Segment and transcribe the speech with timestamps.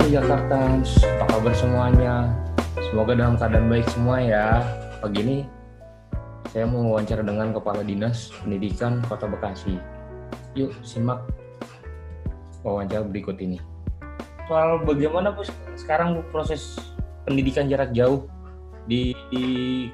[0.00, 2.32] Halo Jakartans, apa kabar semuanya?
[2.88, 4.64] Semoga dalam keadaan baik semua ya.
[4.96, 5.38] Pagi ini
[6.48, 9.76] saya mau wawancara dengan Kepala Dinas Pendidikan Kota Bekasi.
[10.56, 11.20] Yuk simak
[12.64, 13.60] wawancara berikut ini.
[14.48, 15.44] Soal bagaimana Bu
[15.76, 16.80] sekarang Bu proses
[17.28, 18.24] pendidikan jarak jauh
[18.88, 19.44] di, di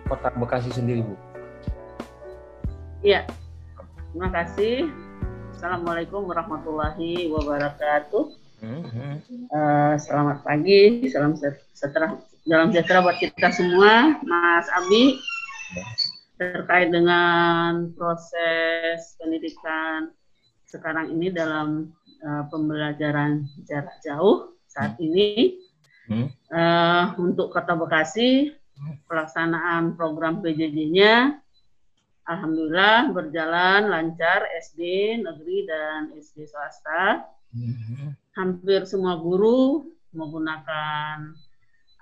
[0.07, 1.19] Kota Bekasi sendiri Bu?
[3.03, 3.27] Iya,
[4.15, 4.87] terima kasih.
[5.51, 8.46] Assalamualaikum warahmatullahi wabarakatuh.
[8.57, 12.17] Uh, selamat pagi, salam sejahtera,
[12.49, 15.21] dalam sejahtera buat kita semua, Mas Abi.
[16.41, 20.09] Terkait dengan proses pendidikan
[20.65, 21.93] sekarang ini dalam
[22.25, 25.61] uh, pembelajaran jarak jauh saat ini,
[26.49, 28.57] uh, untuk Kota Bekasi
[29.05, 31.45] pelaksanaan program PJJ-nya
[32.27, 34.81] Alhamdulillah berjalan lancar SD
[35.23, 37.25] negeri dan SD swasta
[38.37, 41.33] hampir semua guru menggunakan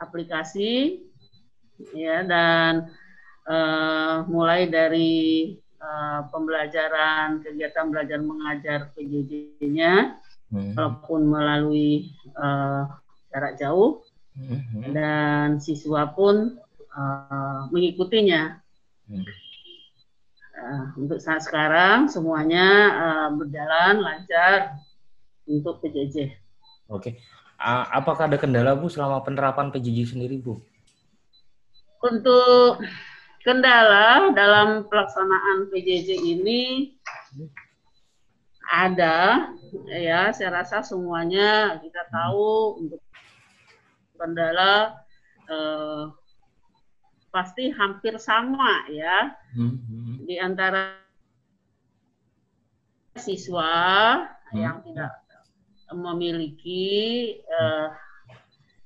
[0.02, 1.00] aplikasi
[1.94, 2.90] ya dan
[3.46, 10.18] uh, mulai dari uh, pembelajaran kegiatan belajar mengajar PJJ-nya
[10.50, 10.74] hmm.
[10.74, 12.90] walaupun melalui uh,
[13.30, 14.02] jarak jauh
[14.34, 14.90] hmm.
[14.90, 16.58] dan siswa pun
[16.94, 18.58] uh, mengikutinya.
[19.06, 19.26] Hmm.
[20.54, 24.80] Uh, untuk saat sekarang semuanya uh, berjalan lancar
[25.48, 26.32] untuk PJJ.
[26.88, 27.20] Oke.
[27.60, 30.60] Apakah ada kendala Bu selama penerapan PJJ sendiri Bu?
[32.04, 32.84] Untuk
[33.44, 36.92] kendala dalam pelaksanaan PJJ ini
[38.72, 39.52] ada
[39.92, 43.00] ya saya rasa semuanya kita tahu untuk
[44.16, 44.96] kendala
[45.44, 46.04] eh,
[47.28, 50.14] pasti hampir sama ya hmm, hmm.
[50.24, 50.96] di antara
[53.18, 53.74] siswa
[54.54, 54.56] hmm.
[54.56, 55.12] yang tidak
[55.92, 56.86] memiliki
[57.50, 57.92] uh,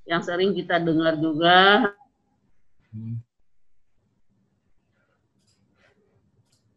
[0.09, 1.93] yang sering kita dengar juga
[2.91, 3.21] hmm.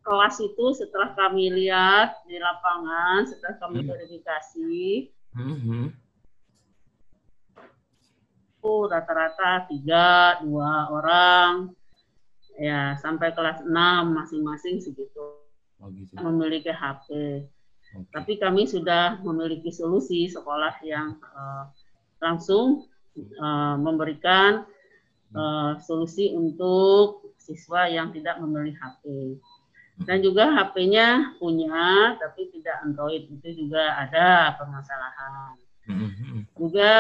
[0.05, 3.89] kelas itu setelah kami lihat di lapangan setelah kami hmm.
[3.89, 4.83] verifikasi
[5.35, 5.87] hmm.
[8.63, 11.75] rata-rata tiga dua orang
[12.61, 15.41] ya sampai kelas enam masing-masing segitu
[15.81, 16.15] oh, gitu.
[16.21, 17.09] memiliki HP.
[17.93, 21.69] Tapi kami sudah memiliki solusi sekolah yang uh,
[22.25, 22.89] langsung
[23.37, 24.65] uh, memberikan
[25.37, 29.05] uh, solusi untuk siswa yang tidak memiliki HP.
[30.03, 35.55] Dan juga HP-nya punya tapi tidak Android itu juga ada permasalahan.
[35.85, 36.39] Mm-hmm.
[36.57, 36.93] Juga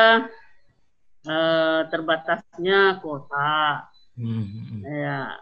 [1.24, 3.88] uh, terbatasnya kuota.
[4.84, 5.40] Ya,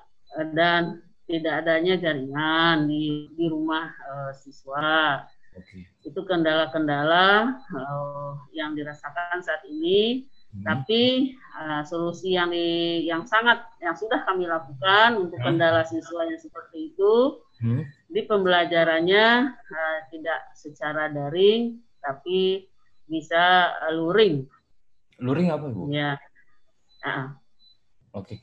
[0.55, 5.27] dan tidak adanya jaringan di di rumah uh, siswa.
[5.50, 5.83] Okay.
[6.06, 10.31] Itu kendala-kendala uh, yang dirasakan saat ini.
[10.50, 10.66] Hmm.
[10.66, 15.47] Tapi uh, solusi yang di, yang sangat yang sudah kami lakukan untuk hmm.
[15.47, 17.87] kendala siswa yang seperti itu hmm.
[18.11, 22.67] di pembelajarannya uh, tidak secara daring tapi
[23.06, 24.47] bisa uh, luring.
[25.22, 25.87] Luring apa bu?
[25.91, 26.19] Ya.
[27.06, 27.31] Uh.
[28.15, 28.34] Oke.
[28.34, 28.38] Okay.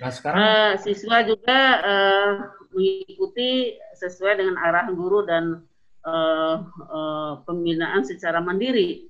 [0.00, 2.32] Nah sekarang uh, siswa juga uh,
[2.72, 5.68] mengikuti sesuai dengan arah guru dan
[6.06, 9.06] uh, uh, pembinaan secara mandiri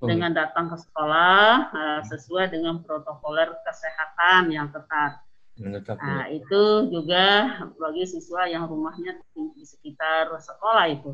[0.00, 0.08] oh.
[0.08, 5.20] dengan datang ke sekolah uh, sesuai dengan protokoler kesehatan yang ketat.
[5.60, 11.12] Nah, itu juga bagi siswa yang rumahnya di sekitar sekolah itu.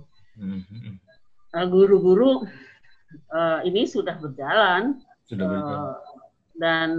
[1.51, 2.47] Guru-guru
[3.35, 5.83] uh, ini sudah berjalan, sudah berjalan.
[5.83, 5.97] Uh,
[6.63, 6.91] dan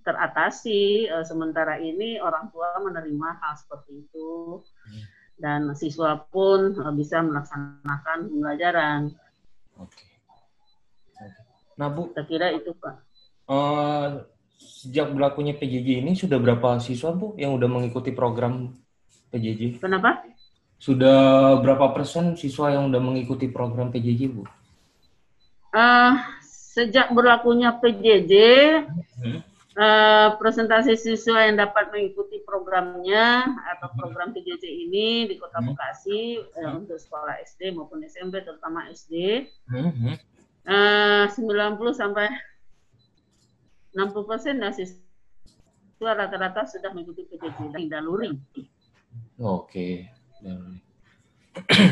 [0.00, 1.12] teratasi.
[1.12, 4.64] Uh, sementara ini orang tua menerima hal seperti itu.
[4.88, 9.00] Hmm dan siswa pun uh, bisa melaksanakan pembelajaran.
[9.78, 10.04] Oke.
[11.74, 12.94] Nah Bu, saya kira itu Pak.
[13.44, 14.24] Uh,
[14.56, 18.78] sejak berlakunya PJJ ini sudah berapa siswa Bu yang sudah mengikuti program
[19.34, 19.82] PJJ?
[19.82, 20.22] Kenapa?
[20.78, 24.46] Sudah berapa persen siswa yang sudah mengikuti program PJJ Bu?
[25.74, 26.14] Uh,
[26.46, 28.32] sejak berlakunya PJJ,
[29.18, 33.98] hmm uh, presentasi siswa yang dapat mengikuti programnya atau hmm.
[33.98, 35.68] program PJJ ini di Kota hmm.
[35.74, 39.46] Bekasi uh, untuk sekolah SD maupun SMP terutama SD
[40.66, 41.36] uh, 90
[41.94, 42.26] sampai
[43.94, 48.34] 60 persen dari siswa rata-rata sudah mengikuti PJJ dan luring.
[49.38, 50.10] Oke.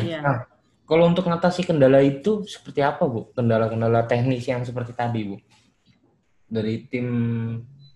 [0.03, 0.19] Ya.
[0.19, 0.43] Nah,
[0.83, 3.31] kalau untuk mengatasi kendala itu seperti apa Bu?
[3.31, 5.39] Kendala-kendala teknis yang seperti tadi Bu?
[6.51, 7.07] Dari tim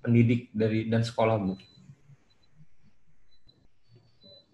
[0.07, 1.59] pendidik dari dan sekolah Bu?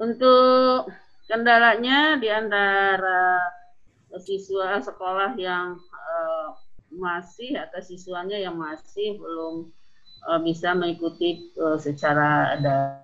[0.01, 0.89] Untuk
[1.29, 3.37] kendalanya di antara
[4.17, 6.57] siswa sekolah yang uh,
[6.93, 9.69] masih atau siswanya yang masih belum
[10.29, 13.01] uh, bisa mengikuti uh, secara ada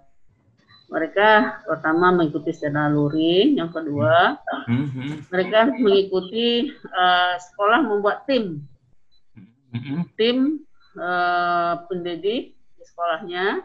[0.90, 5.30] mereka pertama mengikuti secara luring, yang kedua mm-hmm.
[5.30, 8.66] mereka mengikuti uh, sekolah membuat tim,
[9.70, 10.00] mm-hmm.
[10.18, 10.66] tim
[10.98, 13.62] uh, pendidik di sekolahnya.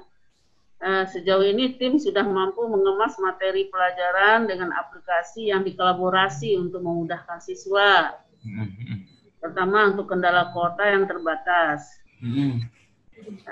[0.85, 7.41] Uh, sejauh ini tim sudah mampu mengemas materi pelajaran dengan aplikasi yang dikolaborasi untuk memudahkan
[7.41, 8.21] siswa.
[8.45, 8.97] Mm-hmm.
[9.41, 11.89] Pertama untuk kendala kota yang terbatas.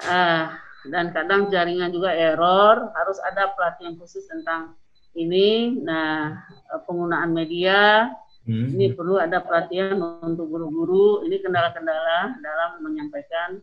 [0.05, 0.53] Uh,
[0.89, 4.75] dan kadang jaringan juga error harus ada pelatihan khusus tentang
[5.15, 6.43] ini nah
[6.89, 8.11] penggunaan media
[8.47, 8.67] hmm.
[8.77, 13.61] ini perlu ada pelatihan untuk guru-guru ini kendala-kendala dalam menyampaikan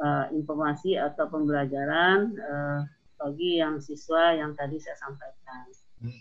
[0.00, 2.80] uh, informasi atau pembelajaran uh,
[3.18, 5.64] bagi yang siswa yang tadi saya sampaikan
[6.04, 6.20] hmm.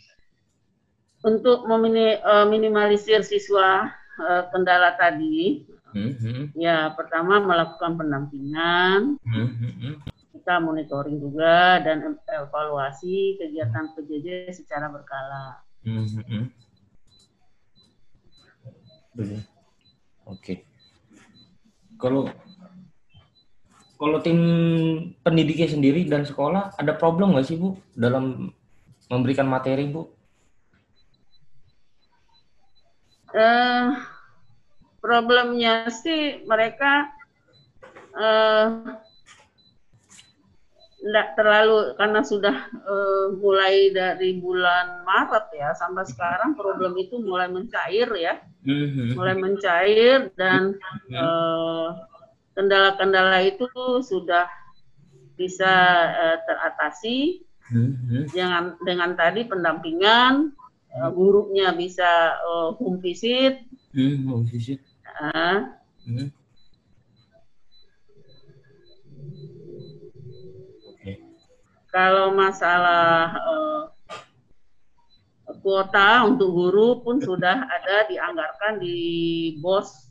[1.27, 3.91] untuk meminimalisir uh, siswa
[4.21, 6.53] uh, kendala tadi Mm-hmm.
[6.59, 10.03] Ya, pertama melakukan pendampingan, mm-hmm
[10.47, 15.59] kita monitoring juga dan evaluasi kegiatan PJJ secara berkala.
[15.83, 16.43] Mm -hmm.
[19.17, 19.41] Oke.
[20.27, 20.57] Okay.
[21.97, 22.29] Kalau
[23.97, 24.39] kalau tim
[25.25, 28.53] pendidiknya sendiri dan sekolah ada problem nggak sih Bu dalam
[29.09, 30.05] memberikan materi Bu?
[33.33, 33.97] Uh,
[35.01, 37.09] problemnya sih mereka
[38.13, 39.01] uh,
[41.07, 47.47] tidak terlalu karena sudah uh, mulai dari bulan Maret ya sampai sekarang problem itu mulai
[47.47, 49.15] mencair ya, mm-hmm.
[49.15, 50.75] mulai mencair dan
[51.15, 51.95] uh,
[52.59, 53.71] kendala-kendala itu
[54.03, 54.51] sudah
[55.39, 55.73] bisa
[56.11, 57.47] uh, teratasi.
[57.67, 58.31] Mm-hmm.
[58.31, 60.55] dengan dengan tadi pendampingan
[60.95, 63.59] uh, gurunya bisa uh, home visit,
[64.23, 64.79] home visit.
[65.19, 65.75] Uh,
[71.97, 73.83] Kalau masalah uh,
[75.65, 78.97] kuota untuk guru pun sudah ada dianggarkan di
[79.57, 80.05] BOS.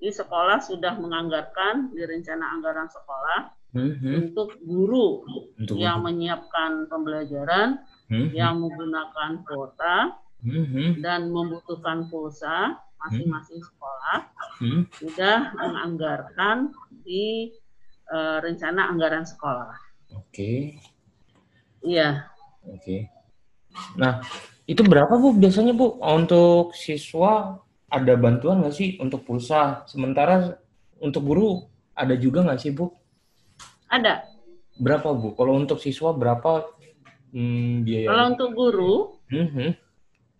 [0.00, 4.12] Di sekolah sudah menganggarkan di rencana anggaran sekolah mm-hmm.
[4.16, 5.28] untuk guru
[5.60, 6.06] untuk yang guru.
[6.08, 8.32] menyiapkan pembelajaran, mm-hmm.
[8.32, 11.04] yang menggunakan kuota mm-hmm.
[11.04, 14.18] dan membutuhkan pulsa masing-masing sekolah
[14.56, 14.82] mm-hmm.
[14.96, 16.72] sudah menganggarkan
[17.04, 17.52] di
[18.08, 19.91] uh, rencana anggaran sekolah.
[20.16, 20.76] Oke.
[21.82, 22.28] Iya.
[22.68, 23.10] Oke.
[23.98, 24.22] Nah,
[24.68, 27.58] itu berapa Bu biasanya Bu untuk siswa
[27.92, 29.84] ada bantuan nggak sih untuk pulsa?
[29.90, 30.56] Sementara
[31.02, 32.88] untuk guru ada juga nggak sih Bu?
[33.90, 34.24] Ada.
[34.78, 35.34] Berapa Bu?
[35.36, 36.72] Kalau untuk siswa berapa
[37.34, 38.08] hmm, biaya?
[38.08, 38.94] Kalau untuk guru,
[39.28, 39.70] mm-hmm.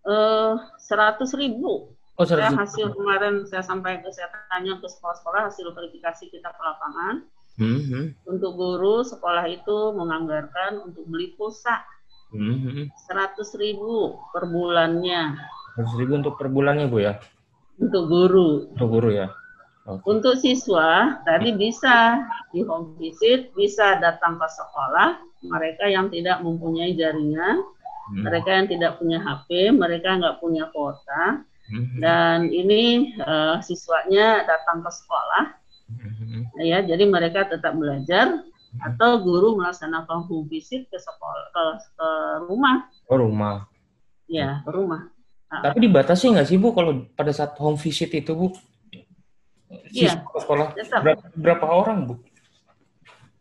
[0.09, 1.93] uh, seratus ribu.
[2.21, 7.25] Oh, saya hasil kemarin saya sampaikan, saya tanya ke sekolah-sekolah hasil verifikasi kita ke lapangan
[7.63, 8.05] Mm-hmm.
[8.27, 11.87] Untuk guru sekolah itu menganggarkan untuk beli pulsa
[12.35, 12.91] mm-hmm.
[13.07, 15.39] seratus ribu per bulannya.
[15.73, 17.15] Seratus ribu untuk per bulannya bu ya?
[17.79, 18.75] Untuk guru.
[18.75, 19.29] Untuk guru ya.
[19.83, 20.15] Okay.
[20.15, 22.23] Untuk siswa tadi bisa
[22.55, 25.19] di home visit, bisa datang ke sekolah.
[25.43, 27.67] Mereka yang tidak mempunyai jaringan,
[28.15, 28.23] hmm.
[28.23, 31.99] mereka yang tidak punya HP, mereka nggak punya kuota, hmm.
[31.99, 35.62] dan ini uh, siswanya datang ke sekolah
[36.23, 36.43] Mm-hmm.
[36.63, 38.89] Ya, jadi mereka tetap belajar mm-hmm.
[38.95, 41.63] atau guru melaksanakan home visit ke sekolah ke,
[41.99, 42.09] ke
[42.47, 42.87] rumah.
[43.11, 43.67] Oh, rumah.
[44.31, 45.11] Ya, ke rumah.
[45.53, 48.49] Tapi dibatasi nggak sih Bu kalau pada saat home visit itu Bu?
[49.93, 50.25] Iya.
[50.33, 52.15] Sekolah berapa, berapa orang Bu?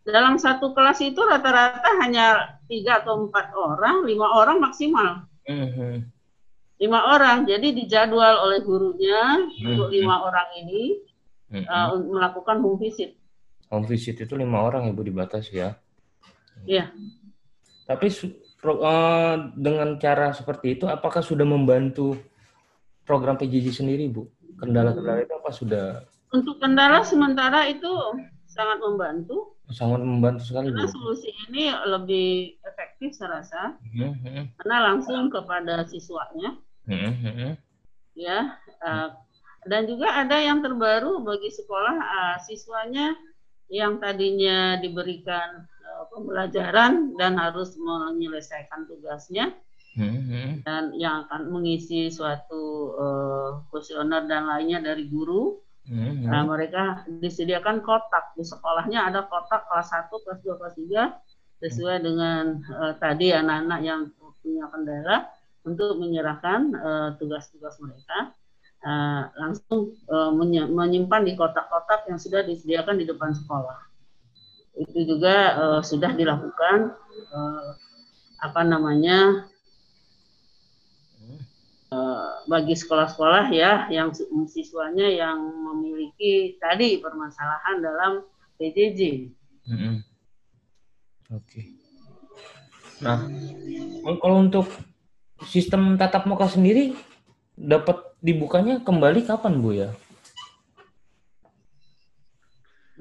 [0.01, 5.29] Dalam satu kelas itu rata-rata hanya tiga atau empat orang, lima orang maksimal.
[5.47, 5.93] Mm-hmm.
[6.81, 9.69] Lima orang, jadi dijadwal oleh gurunya mm-hmm.
[9.69, 11.10] untuk lima orang ini
[11.51, 11.67] mm -hmm.
[11.67, 13.19] uh, melakukan home visit.
[13.67, 15.75] Home visit itu lima orang ibu dibatasi ya?
[16.63, 16.91] Iya.
[17.87, 18.07] Tapi
[18.63, 22.15] uh, dengan cara seperti itu, apakah sudah membantu
[23.03, 24.27] program PJJ sendiri bu?
[24.61, 25.85] Kendala-kendala itu apa sudah?
[26.31, 27.89] Untuk kendala sementara itu
[28.47, 29.57] sangat membantu.
[29.71, 30.91] Sangat membantu sekali Karena bu.
[30.91, 34.43] solusi ini lebih efektif saya rasa, mm -hmm.
[34.61, 36.59] karena langsung kepada siswanya.
[36.85, 37.51] Mm -hmm.
[38.19, 39.15] Ya, uh,
[39.61, 43.13] dan juga ada yang terbaru bagi sekolah uh, siswanya
[43.69, 49.53] yang tadinya diberikan uh, pembelajaran dan harus menyelesaikan tugasnya
[49.95, 50.65] hmm.
[50.65, 55.61] dan yang akan mengisi suatu uh, kuesioner dan lainnya dari guru.
[55.81, 56.29] Hmm.
[56.29, 61.97] Nah, mereka disediakan kotak di sekolahnya ada kotak kelas 1, kelas 2, kelas 3 sesuai
[62.01, 62.05] hmm.
[62.05, 64.01] dengan uh, tadi anak-anak yang
[64.41, 65.29] punya kendala
[65.61, 66.73] untuk menyerahkan
[67.21, 68.33] tugas-tugas uh, mereka
[68.85, 70.31] uh, langsung uh,
[70.69, 73.79] menyimpan di kotak-kotak yang sudah disediakan di depan sekolah.
[74.77, 76.95] Itu juga uh, sudah dilakukan
[77.33, 77.69] uh,
[78.41, 79.45] apa namanya
[81.93, 84.09] uh, bagi sekolah-sekolah ya yang
[84.49, 88.11] siswanya yang memiliki tadi permasalahan dalam
[88.57, 89.29] PJJ.
[89.69, 89.95] Mm -hmm.
[91.31, 91.45] Oke.
[91.45, 91.65] Okay.
[93.01, 93.25] Nah,
[94.21, 94.69] kalau untuk
[95.49, 96.93] sistem tatap muka sendiri
[97.55, 99.89] dapat dibukanya kembali kapan Bu ya?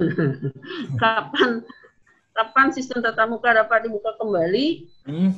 [1.03, 1.61] kapan
[2.33, 4.89] kapan sistem tatap muka dapat dibuka kembali?
[5.05, 5.33] Hmm.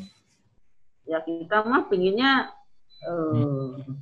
[1.02, 2.54] Ya kita mah pinginnya
[3.02, 3.98] uh, hmm.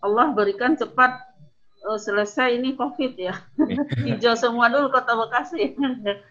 [0.00, 1.20] Allah berikan cepat
[1.84, 3.36] uh, selesai ini COVID ya.
[4.08, 5.76] Hijau semua dulu kota Bekasi.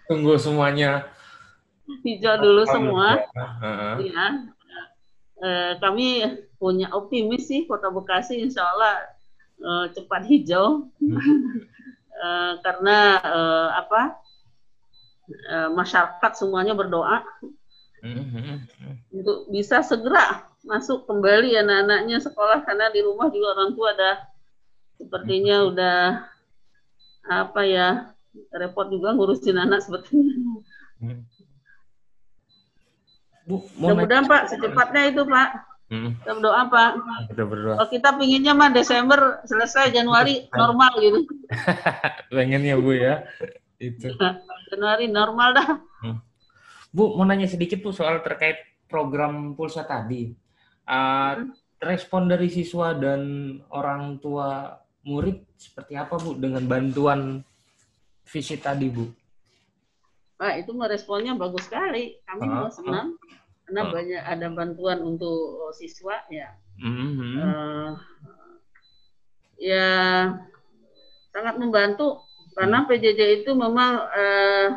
[0.10, 1.06] Tunggu semuanya.
[2.02, 3.22] Hijau dulu semua.
[4.02, 4.50] Ya
[5.42, 6.24] eh, kami
[6.56, 8.96] punya optimis sih Kota Bekasi insya Allah
[9.60, 10.88] eh, cepat hijau.
[12.16, 14.02] Eh, karena eh, apa
[15.52, 17.28] eh, masyarakat semuanya berdoa
[19.12, 24.12] untuk bisa segera masuk kembali anak-anaknya sekolah karena di rumah juga orang tua ada
[24.96, 26.00] sepertinya udah
[27.28, 28.16] apa ya
[28.56, 30.64] repot juga ngurusin anak sepertinya.
[33.46, 35.50] Bu, Mudah-mudahan Pak secepatnya itu Pak.
[35.86, 36.18] Hmm.
[36.18, 36.92] Kita berdoa Pak.
[37.30, 37.76] Kita berdoa.
[37.78, 41.20] Kalau kita pinginnya mah Desember selesai Januari normal gitu.
[42.34, 43.22] Pengennya Bu ya.
[43.78, 44.10] Itu.
[44.74, 45.68] Januari normal dah.
[46.02, 46.18] Hmm.
[46.90, 48.58] Bu mau nanya sedikit Bu soal terkait
[48.90, 50.34] program pulsa tadi.
[50.90, 51.54] Uh, hmm.
[51.86, 53.22] Respon dari siswa dan
[53.70, 54.74] orang tua
[55.06, 57.46] murid seperti apa Bu dengan bantuan
[58.26, 59.06] visit tadi Bu?
[60.36, 62.20] Pak itu meresponnya bagus sekali.
[62.28, 63.16] Kami uh, senang
[63.66, 63.92] karena uh.
[63.92, 66.52] banyak ada bantuan untuk oh, siswa ya.
[66.76, 67.34] Mm-hmm.
[67.40, 67.92] Uh,
[69.56, 69.88] ya
[71.32, 72.20] sangat membantu
[72.56, 72.88] karena mm.
[72.88, 74.68] PJJ itu memang uh,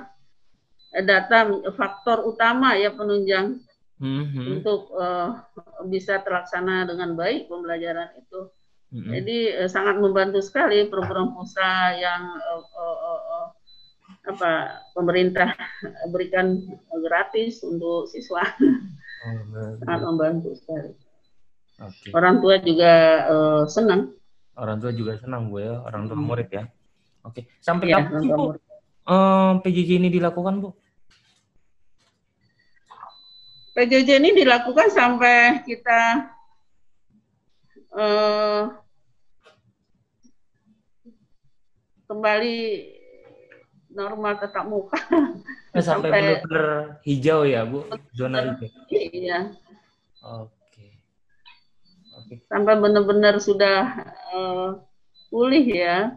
[1.03, 1.39] data
[1.75, 3.63] faktor utama ya penunjang
[3.99, 4.47] mm-hmm.
[4.59, 5.43] untuk uh,
[5.87, 8.51] bisa terlaksana dengan baik pembelajaran itu.
[8.89, 9.11] Mm-hmm.
[9.21, 12.99] Jadi uh, sangat membantu sekali program usaha yang uh, uh,
[14.29, 15.57] apa pemerintah
[16.13, 16.61] berikan
[17.01, 18.45] gratis untuk siswa
[19.25, 20.93] oh, sangat membantu sekali.
[21.79, 22.11] Okay.
[22.13, 22.93] Orang tua juga
[23.31, 24.13] uh, senang.
[24.59, 26.27] Orang tua juga senang bu ya, orang tua hmm.
[26.27, 26.67] murid ya.
[27.27, 27.45] Oke, okay.
[27.63, 28.59] sampai ya, kapan bu
[29.09, 30.71] uh, PJJ ini dilakukan bu?
[33.79, 36.35] PJJ ini dilakukan sampai kita
[37.95, 38.75] uh,
[42.11, 42.59] kembali
[43.99, 44.99] normal tetap muka.
[45.77, 46.67] Eh, sampai, sampai benar-benar
[47.05, 47.85] hijau ya, Bu?
[48.17, 48.73] Zona hijau.
[48.89, 49.53] Iya.
[50.25, 50.87] Oke.
[52.17, 52.35] Oke.
[52.49, 54.81] Sampai benar-benar sudah uh,
[55.29, 56.17] pulih ya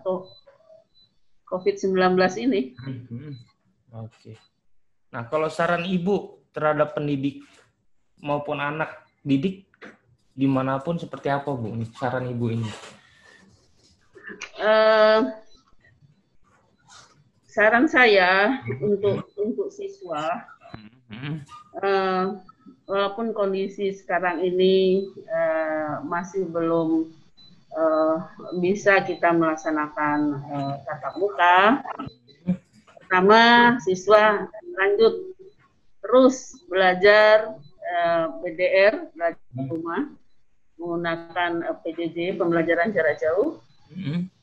[1.51, 2.15] COVID-19
[2.47, 2.71] ini.
[2.79, 3.35] Hmm.
[3.91, 4.39] Oke.
[5.11, 7.43] Nah, kalau saran Ibu terhadap pendidik
[8.23, 9.67] maupun anak didik
[10.31, 11.75] di mana pun seperti apa, Bu?
[11.99, 12.71] Saran Ibu ini?
[14.55, 15.27] Uh,
[17.51, 20.47] saran saya untuk untuk siswa
[21.83, 22.39] uh,
[22.87, 27.11] walaupun kondisi sekarang ini uh, masih belum
[27.75, 28.23] uh,
[28.63, 31.83] bisa kita melaksanakan uh, tatap muka
[33.03, 34.47] pertama siswa
[34.79, 35.35] lanjut
[35.99, 40.07] terus belajar uh, PDR belajar di rumah
[40.79, 43.61] menggunakan PJJ pembelajaran jarak jauh.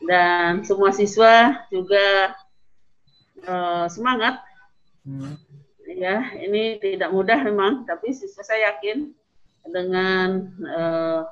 [0.07, 2.31] Dan semua siswa juga
[3.47, 4.41] uh, semangat.
[5.05, 5.39] Hmm.
[5.89, 9.13] Ya, ini tidak mudah memang, tapi saya yakin
[9.69, 11.25] dengan uh,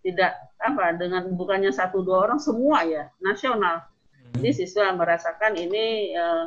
[0.00, 3.84] tidak apa dengan bukannya satu dua orang semua ya nasional.
[3.84, 4.40] Hmm.
[4.40, 6.46] Jadi siswa merasakan ini uh,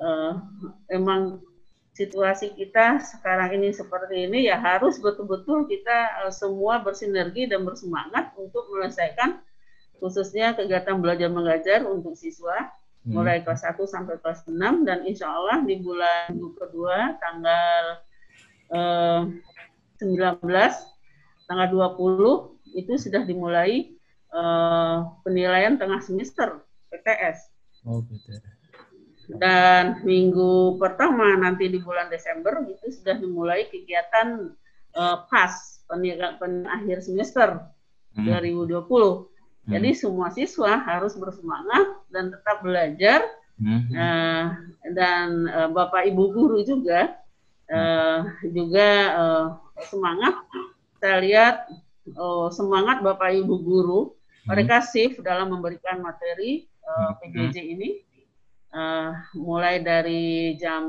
[0.00, 0.32] uh,
[0.90, 1.40] emang
[1.94, 8.32] situasi kita sekarang ini seperti ini ya harus betul-betul kita uh, semua bersinergi dan bersemangat
[8.38, 9.42] untuk menyelesaikan
[10.00, 12.72] khususnya kegiatan belajar mengajar untuk siswa.
[13.08, 17.84] Mulai kelas 1 sampai kelas 6 dan insya Allah di bulan kedua tanggal
[18.76, 19.20] eh,
[20.04, 20.44] 19
[21.48, 23.96] tanggal 20 itu sudah dimulai
[24.30, 26.60] eh, penilaian tengah semester
[26.92, 27.38] PTS.
[27.88, 28.60] Oh, PTS.
[29.30, 34.52] Dan minggu pertama nanti di bulan Desember itu sudah dimulai kegiatan
[34.92, 36.36] eh, PAS penilaian
[36.68, 37.64] akhir semester
[38.14, 38.28] hmm.
[38.28, 39.76] 2020 Hmm.
[39.76, 43.20] Jadi semua siswa harus bersemangat dan tetap belajar.
[43.60, 43.92] Hmm.
[43.92, 44.44] Uh,
[44.96, 47.20] dan uh, bapak ibu guru juga
[47.70, 49.46] uh, juga uh,
[49.86, 50.34] semangat.
[51.00, 51.56] Saya lihat
[52.18, 54.00] uh, semangat Bapak Ibu guru.
[54.44, 54.56] Hmm.
[54.56, 57.90] Mereka shift dalam memberikan materi uh, PJJ ini
[58.74, 60.84] uh, mulai dari jam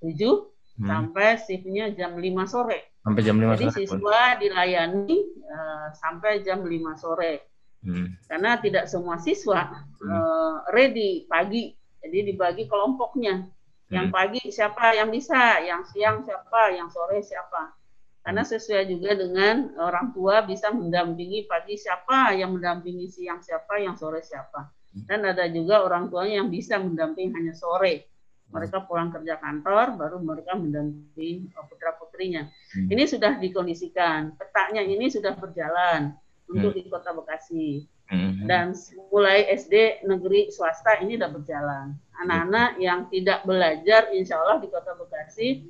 [0.00, 0.86] 7 hmm.
[0.86, 2.94] sampai shiftnya jam 5 sore.
[3.02, 3.76] Sampai jam 5 Jadi sore.
[3.82, 6.70] siswa dilayani uh, sampai jam 5
[7.02, 7.51] sore.
[7.82, 8.14] Hmm.
[8.30, 10.08] Karena tidak semua siswa hmm.
[10.08, 11.74] uh, ready pagi.
[12.02, 13.46] Jadi dibagi kelompoknya.
[13.92, 14.16] Yang hmm.
[14.16, 17.76] pagi siapa yang bisa, yang siang siapa, yang sore siapa.
[18.22, 18.50] Karena hmm.
[18.50, 24.22] sesuai juga dengan orang tua bisa mendampingi pagi siapa, yang mendampingi siang siapa, yang sore
[24.22, 24.70] siapa.
[24.94, 25.04] Hmm.
[25.06, 28.08] Dan ada juga orang tuanya yang bisa mendampingi hanya sore.
[28.52, 32.44] Mereka pulang kerja kantor, baru mereka mendampingi putra putrinya.
[32.76, 34.36] Ini sudah dikondisikan.
[34.36, 36.12] Petaknya ini sudah berjalan
[36.48, 37.86] untuk di Kota Bekasi.
[38.12, 38.44] Mm-hmm.
[38.44, 38.76] Dan
[39.08, 41.86] mulai SD negeri swasta ini sudah berjalan.
[42.20, 45.64] Anak-anak yang tidak belajar, insya Allah di Kota Bekasi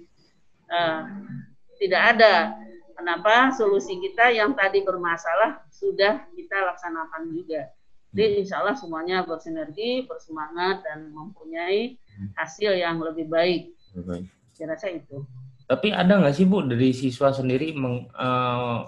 [0.73, 1.07] uh,
[1.79, 2.35] tidak ada.
[2.99, 3.51] Kenapa?
[3.55, 7.71] Solusi kita yang tadi bermasalah sudah kita laksanakan juga.
[8.11, 8.41] Jadi mm-hmm.
[8.43, 11.97] insya Allah semuanya bersinergi, bersemangat, dan mempunyai
[12.37, 13.73] hasil yang lebih baik.
[14.53, 15.25] Saya rasa itu.
[15.67, 18.85] Tapi ada nggak sih Bu dari siswa sendiri meng, uh,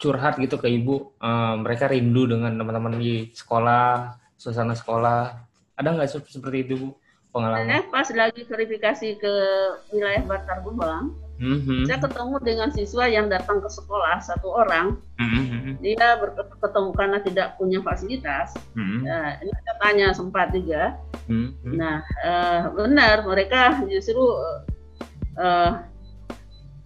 [0.00, 5.36] curhat gitu ke ibu uh, mereka rindu dengan teman-teman di sekolah suasana sekolah
[5.76, 6.88] ada nggak seperti itu bu
[7.30, 9.34] pengalaman eh, pas lagi verifikasi ke
[9.94, 11.86] wilayah Batar Gubang mm-hmm.
[11.86, 15.78] saya ketemu dengan siswa yang datang ke sekolah satu orang mm-hmm.
[15.84, 16.18] dia
[16.60, 19.00] bertemu karena tidak punya fasilitas mm-hmm.
[19.04, 20.96] nah, ini saya tanya sempat juga
[21.30, 21.72] mm-hmm.
[21.76, 24.20] nah uh, benar mereka justru
[25.38, 25.86] uh,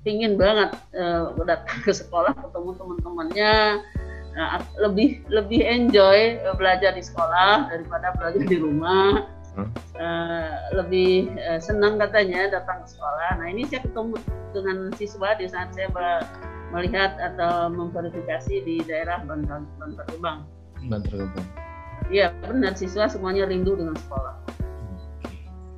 [0.05, 3.55] pingin banget uh, datang ke sekolah ketemu teman-temannya.
[4.35, 9.27] Uh, lebih lebih enjoy uh, belajar di sekolah daripada belajar di rumah.
[9.95, 13.41] Uh, lebih uh, senang katanya datang ke sekolah.
[13.41, 14.15] Nah ini saya ketemu
[14.53, 15.89] dengan siswa di saat saya
[16.75, 20.39] melihat atau memverifikasi di daerah Bantar Bantar Gebang.
[20.91, 21.49] Bantar Gebang.
[22.11, 24.35] Iya benar siswa semuanya rindu dengan sekolah.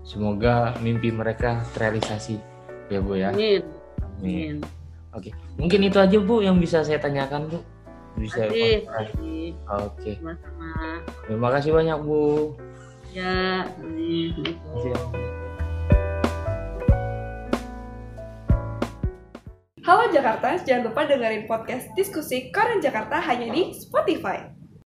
[0.01, 2.41] Semoga mimpi mereka terrealisasi
[2.89, 3.37] ya Bu ya.
[3.37, 3.76] Amin
[4.21, 4.65] Amin.
[5.13, 7.59] Oke, mungkin itu aja Bu yang bisa saya tanyakan Bu.
[8.17, 8.49] Bisa.
[8.49, 10.13] Oke.
[11.29, 12.57] Terima kasih banyak Bu.
[13.13, 13.65] Ya.
[19.87, 24.56] Halo Jakarta, jangan lupa dengerin podcast diskusi Koran Jakarta hanya di Spotify.